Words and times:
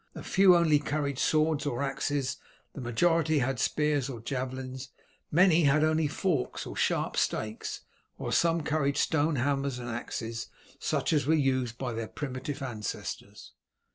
A 0.15 0.23
few 0.23 0.55
only 0.55 0.79
carried 0.79 1.19
swords 1.19 1.67
or 1.67 1.83
axes, 1.83 2.37
the 2.73 2.81
majority 2.81 3.37
had 3.37 3.59
spears 3.59 4.09
or 4.09 4.19
javelins. 4.19 4.89
Many 5.31 5.65
had 5.65 5.83
only 5.83 6.07
forks 6.07 6.65
or 6.65 6.75
sharp 6.75 7.15
stakes, 7.15 7.81
while 8.15 8.31
some 8.31 8.61
carried 8.63 8.97
stone 8.97 9.35
hammers 9.35 9.77
and 9.77 9.87
axes, 9.89 10.47
such 10.79 11.13
as 11.13 11.27
were 11.27 11.35
used 11.35 11.77
by 11.77 11.93
their 11.93 12.07
primitive 12.07 12.63
ancestors. 12.63 13.51